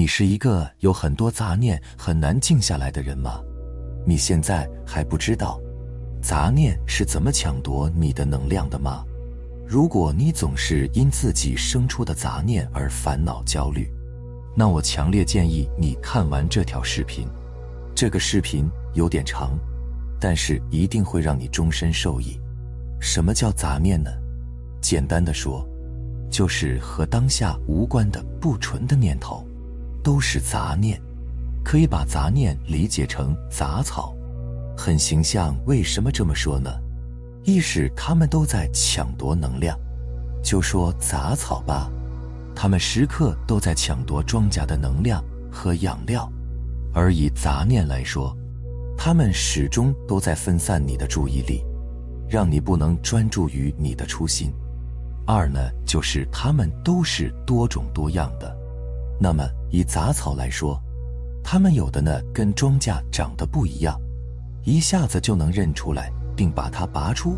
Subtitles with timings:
[0.00, 3.38] 你是一个有很多杂念、很难静下来的人吗？
[4.06, 5.60] 你现在还不知道
[6.22, 9.04] 杂念是怎么抢夺你的能量的吗？
[9.68, 13.92] 如果你总是因自己生出的杂念而烦恼焦虑，
[14.56, 17.28] 那我强烈建议你看完这条视频。
[17.94, 19.50] 这个视频有点长，
[20.18, 22.40] 但是一定会让你终身受益。
[23.02, 24.10] 什么叫杂念呢？
[24.80, 25.62] 简单的说，
[26.30, 29.46] 就是和当下无关的不纯的念头，
[30.02, 31.00] 都是杂念。
[31.62, 34.14] 可以把杂念理解成杂草，
[34.76, 35.54] 很形象。
[35.66, 36.70] 为什么这么说呢？
[37.44, 39.78] 一是他们都在抢夺能量，
[40.42, 41.90] 就说杂草吧，
[42.56, 46.30] 他们时刻都在抢夺庄稼的能量和养料；
[46.94, 48.34] 而以杂念来说，
[48.96, 51.62] 他们始终都在分散你的注意力，
[52.28, 54.50] 让你不能专注于你的初心。
[55.26, 58.56] 二呢，就是他们都是多种多样的。
[59.20, 60.80] 那么以杂草来说，
[61.42, 64.00] 他们有的呢跟庄稼长得不一样，
[64.64, 66.12] 一下子就能认出来。
[66.36, 67.36] 并把它拔出，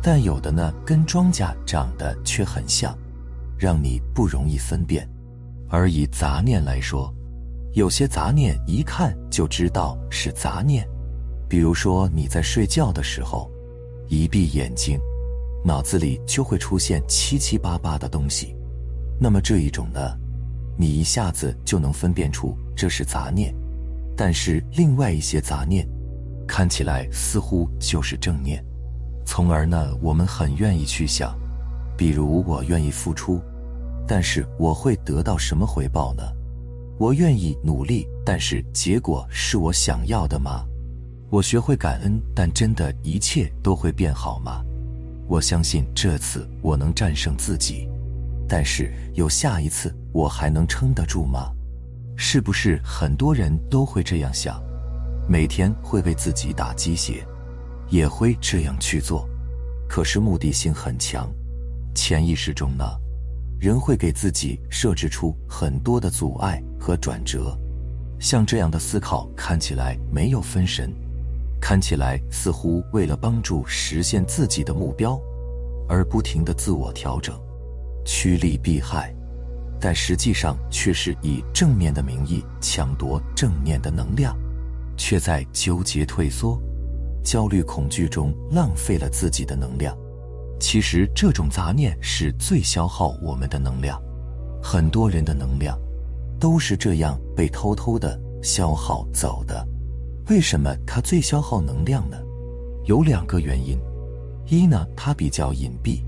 [0.00, 2.96] 但有的呢，跟庄稼长得却很像，
[3.58, 5.08] 让你不容易分辨。
[5.68, 7.12] 而以杂念来说，
[7.72, 10.86] 有些杂念一看就知道是杂念，
[11.48, 13.50] 比如说你在睡觉的时候，
[14.06, 15.00] 一闭眼睛，
[15.64, 18.54] 脑子里就会出现七七八八的东西，
[19.18, 20.16] 那么这一种呢，
[20.78, 23.54] 你一下子就能分辨出这是杂念。
[24.16, 25.86] 但是另外一些杂念。
[26.50, 28.64] 看起来似乎就是正念，
[29.26, 31.38] 从而呢，我们很愿意去想，
[31.94, 33.38] 比如我愿意付出，
[34.06, 36.22] 但是我会得到什么回报呢？
[36.98, 40.64] 我愿意努力，但是结果是我想要的吗？
[41.28, 44.64] 我学会感恩，但真的一切都会变好吗？
[45.26, 47.86] 我相信这次我能战胜自己，
[48.48, 51.52] 但是有下一次我还能撑得住吗？
[52.16, 54.60] 是不是很多人都会这样想？
[55.28, 57.24] 每天会为自己打鸡血，
[57.90, 59.28] 也会这样去做，
[59.88, 61.30] 可是目的性很强。
[61.94, 62.84] 潜意识中呢，
[63.60, 67.56] 人会给自己设置出很多的阻碍和转折。
[68.18, 70.92] 像这样的思考看起来没有分神，
[71.60, 75.20] 看起来似乎为了帮助实现自己的目标，
[75.88, 77.38] 而不停的自我调整，
[78.10, 79.14] 趋利避害，
[79.78, 84.34] 但实际上却是以正面的名义抢夺正面的能量。
[84.96, 86.60] 却在纠结、退缩、
[87.22, 89.96] 焦虑、恐惧中浪费了自己的能量。
[90.58, 94.02] 其实，这种杂念是最消耗我们的能量。
[94.60, 95.78] 很多人的能量
[96.40, 99.64] 都是这样被偷偷的消耗走的。
[100.28, 102.16] 为什么它最消耗能量呢？
[102.84, 103.78] 有两个原因：
[104.46, 106.02] 一呢，它比较隐蔽，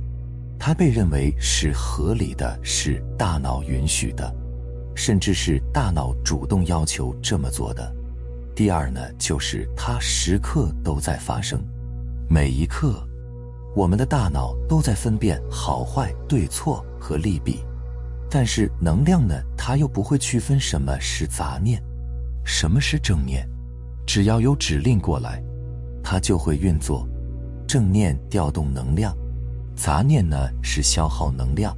[0.62, 4.31] 它被认为是合理的，是大脑允许的，
[4.94, 7.91] 甚至是大脑主动要求这么做的。
[8.54, 11.59] 第二呢，就是它时刻都在发生，
[12.28, 13.03] 每一刻，
[13.75, 17.65] 我们的大脑都在分辨好坏、对错和利弊，
[18.28, 21.82] 但是能量呢，它又不会区分什么是杂念，
[22.44, 23.49] 什么是正念，
[24.06, 25.43] 只要有指令过来，
[26.04, 27.09] 它就会运作。
[27.66, 29.16] 正念调动能量，
[29.82, 31.74] 杂念呢是消耗能量。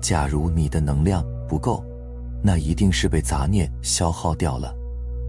[0.00, 1.80] 假如你的能量不够，
[2.42, 4.74] 那一定是被杂念消耗掉了。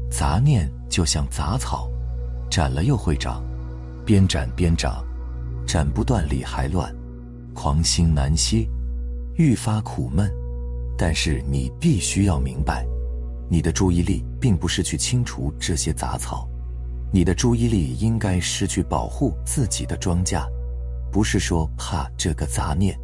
[0.10, 1.88] 杂念就像杂草，
[2.50, 3.46] 斩了又会长，
[4.04, 5.06] 边斩边长，
[5.68, 6.92] 斩不断理还乱，
[7.54, 8.68] 狂心难息，
[9.36, 10.28] 愈发苦闷。
[10.98, 12.84] 但是你必须要明白，
[13.48, 16.50] 你的注意力并不是去清除这些杂草，
[17.14, 20.44] 你的注意力应该是去保护自己的庄稼，
[21.18, 22.96] 不是说怕这个杂念。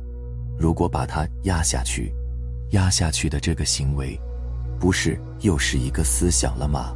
[0.55, 2.13] 如果把它压下去，
[2.69, 4.15] 压下去的这个行为。
[4.79, 6.93] 不是又是一个思想了吗？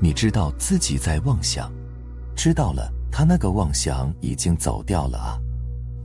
[0.00, 1.72] 你知道自己在妄想，
[2.34, 5.38] 知道了，他那个妄想已经走掉了啊。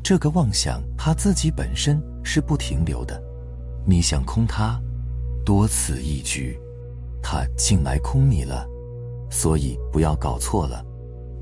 [0.03, 3.19] 这个妄想他自己本身是不停留的，
[3.87, 4.79] 你想空他，
[5.43, 6.59] 多此一举，
[7.23, 8.67] 他竟来空你了。
[9.31, 10.85] 所以不要搞错了，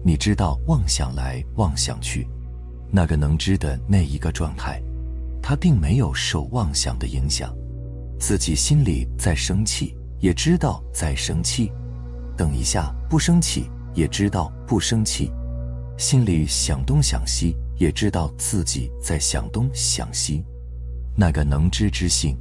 [0.01, 2.25] 你知道妄想来妄想去，
[2.91, 4.81] 那个能知的那一个状态，
[5.41, 7.55] 他并没有受妄想的影响。
[8.19, 11.71] 自己心里在生气，也知道在生气；
[12.37, 15.31] 等一下不生气，也知道不生气；
[15.97, 20.43] 心里想东想西，也知道自己在想东想西。
[21.15, 22.37] 那个能知之性，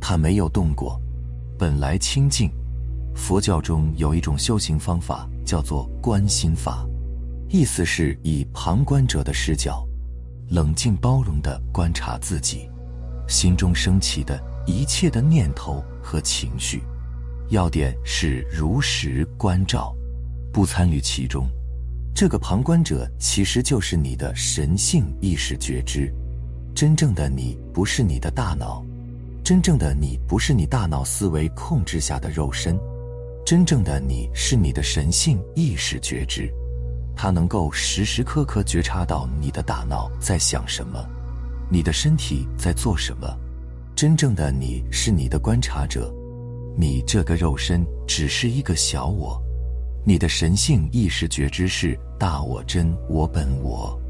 [0.00, 1.00] 他没有动过，
[1.58, 2.50] 本来清净。
[3.14, 6.86] 佛教中有一种修行方法，叫做观心法，
[7.52, 9.84] 意思是以旁观者的视角，
[10.50, 12.70] 冷静包容地观察自己
[13.28, 14.40] 心中升起的。
[14.66, 16.82] 一切的念头和情绪，
[17.48, 19.92] 要点是如实关照，
[20.52, 21.48] 不参与其中。
[22.14, 26.12] 这个旁观者其实就是你的神性意识觉知。
[26.72, 28.84] 真正的你不是你的大脑，
[29.42, 32.78] 真正的你不是你大脑思维控制下的肉身，
[33.44, 36.52] 真正的你是你的神性意识觉知。
[37.22, 41.06] 它能够时时刻刻觉察到你的大脑在想什么，
[41.70, 43.28] 你的身体在做什么。
[43.94, 46.10] 真正的你是你的观察者，
[46.78, 49.38] 你这个肉身只是一个小我，
[50.02, 54.00] 你的神性意识觉知是大我真我本我。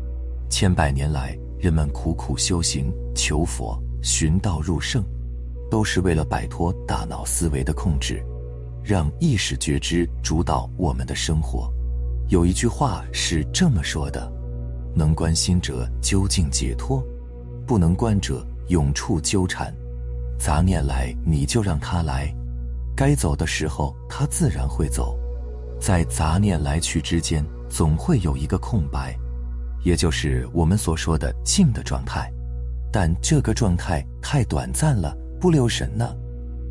[0.48, 5.04] 千百年来，人们苦苦修行、求佛、寻道入圣，
[5.68, 8.24] 都是为了摆脱大脑思维的控制，
[8.84, 11.68] 让意识觉知主导我们的生活。
[12.30, 14.30] 有一句话是这么说的
[14.94, 17.04] ：“能观心者究竟解脱，
[17.66, 19.74] 不能观者永处纠缠。
[20.38, 22.32] 杂念来，你就让它来；
[22.96, 25.18] 该走的时候，它自然会走。
[25.80, 29.12] 在杂念来去之间，总会有一个空白，
[29.82, 32.32] 也就是我们所说的静的状态。
[32.92, 36.14] 但这个状态太短暂了，不留神呢，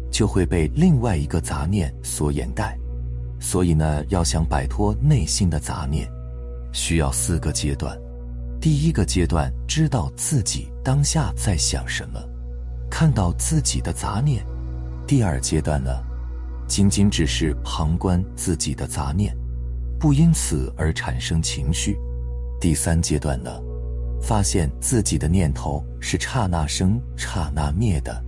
[0.09, 2.78] 就会被另外一个杂念所掩盖。”
[3.39, 6.09] 所以呢，要想摆脱内心的杂念，
[6.73, 7.97] 需要四个阶段。
[8.59, 12.19] 第一个阶段，知道自己当下在想什么，
[12.91, 14.45] 看到自己的杂念。
[15.07, 15.89] 第二阶段呢，
[16.67, 19.33] 仅仅只是旁观自己的杂念，
[19.97, 21.97] 不因此而产生情绪。
[22.59, 23.49] 第三阶段呢，
[24.21, 28.21] 发现自己的念头是刹那生、刹那灭的，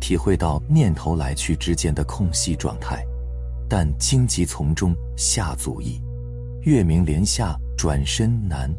[0.00, 3.04] 体会到念头来去之间的空隙状态。
[3.68, 6.00] 但荆棘丛中下足矣，
[6.62, 8.70] 月明帘下转身难。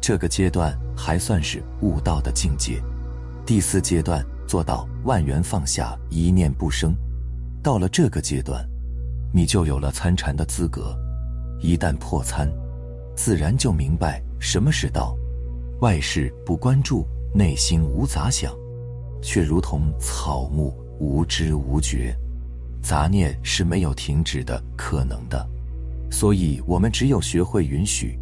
[0.00, 2.82] 这个阶段还算是悟道的境界。
[3.44, 6.94] 第四阶段做到万缘放下，一念不生。
[7.62, 8.64] 到了这个阶段，
[9.32, 10.96] 你就有了参禅的资格。
[11.60, 12.48] 一旦破参，
[13.16, 15.16] 自然就明白什么是道。
[15.80, 18.54] 外事不关注，内心无杂想，
[19.20, 22.16] 却如同草木无知无觉。
[22.88, 25.46] 杂念是没有停止的可能的，
[26.10, 28.18] 所以我们只有学会允许，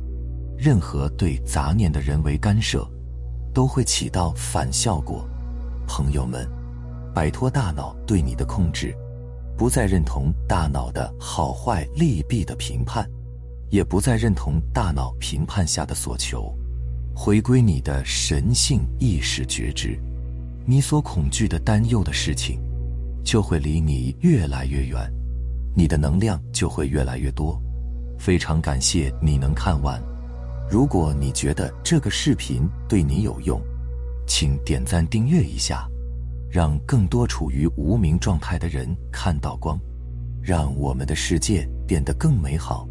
[0.58, 2.84] 任何对杂念的人为干涉，
[3.54, 5.24] 都会起到反效果。
[5.86, 6.50] 朋友们，
[7.14, 8.92] 摆脱大脑对你的控制，
[9.56, 13.08] 不再认同大脑的好坏利弊的评判，
[13.70, 16.52] 也不再认同大脑评判下的所求，
[17.14, 19.96] 回归你的神性意识觉知，
[20.64, 22.65] 你所恐惧的担忧的事情。
[23.26, 25.12] 就会离你越来越远，
[25.74, 27.60] 你的能量就会越来越多。
[28.20, 30.00] 非常感谢你能看完。
[30.70, 33.60] 如果你觉得这个视频对你有用，
[34.28, 35.88] 请点赞订阅一下，
[36.48, 39.76] 让更多处于无名状态的人看到光，
[40.40, 42.88] 让我们的世界变得更美好。